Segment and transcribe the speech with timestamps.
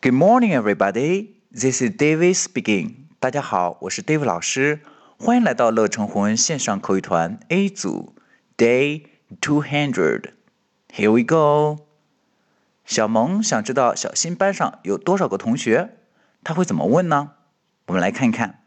[0.00, 1.36] Good morning, everybody.
[1.50, 3.08] This is David speaking.
[3.18, 4.80] 大家好，我是 David 老师，
[5.18, 8.14] 欢迎来到乐成魂线上口语团 A 组
[8.56, 9.06] Day
[9.40, 10.32] Two Hundred.
[10.94, 11.86] Here we go.
[12.84, 15.96] 小萌想知道小新班上有多少个同学，
[16.44, 17.32] 他会怎么问呢？
[17.86, 18.62] 我们来看看。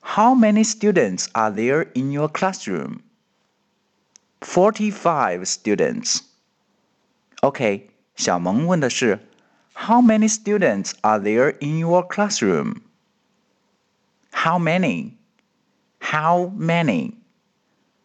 [0.00, 2.98] How many students are there in your classroom?
[4.40, 6.20] Forty-five students.
[7.40, 9.20] OK，小萌问的是
[9.88, 12.82] How many students are there in your classroom?
[14.30, 15.12] How many?
[16.00, 17.14] How many?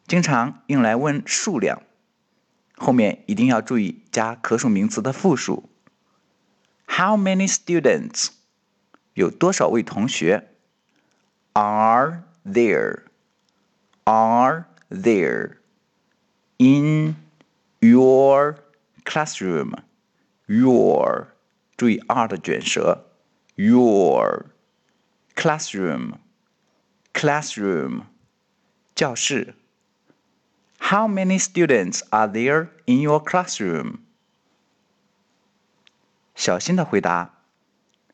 [0.08, 1.84] 经常用来问数量，
[2.76, 5.70] 后面一定要注意加可数名词的复数。
[6.88, 8.30] How many students?
[9.14, 10.50] 有多少位同学？
[11.54, 13.04] Are there?
[14.06, 15.58] Are there
[16.58, 17.16] in
[17.80, 18.56] your
[19.04, 19.76] classroom?
[20.48, 21.28] Your
[21.77, 23.07] 注意 r 的卷舌。
[23.57, 24.47] Your
[25.35, 26.15] classroom,
[27.13, 28.03] classroom，
[28.95, 29.55] 教室。
[30.79, 33.99] How many students are there in your classroom？
[36.35, 37.31] 小新的回答。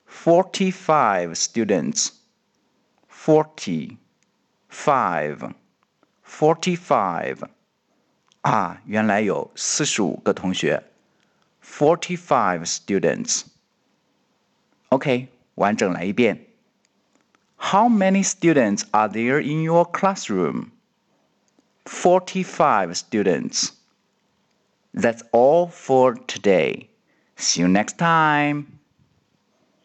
[0.07, 2.11] Forty-five students.
[3.09, 3.97] Forty,
[4.71, 5.55] five,
[6.27, 7.49] forty-five.
[8.43, 10.85] 啊，原来有四十五个同学。
[11.65, 13.43] Forty-five students.
[14.90, 16.46] OK，完整来一遍。
[17.58, 20.72] how many students are there in your classroom?
[21.88, 23.72] 45 students.
[24.94, 26.90] That's all for today.
[27.38, 28.79] See you next time.